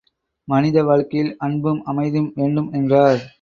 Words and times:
மனித 0.47 0.83
வாழ்க்கையில் 0.83 1.31
அன்பும் 1.39 1.81
அமைதியும் 1.83 2.31
வேண்டும் 2.35 2.71
என்றார். 2.71 3.21